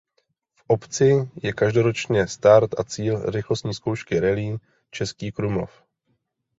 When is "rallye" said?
4.19-4.57